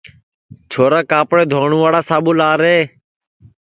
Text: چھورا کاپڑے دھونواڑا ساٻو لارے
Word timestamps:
چھورا 0.71 0.99
کاپڑے 1.11 1.43
دھونواڑا 1.51 2.01
ساٻو 2.09 2.31
لارے 2.39 2.77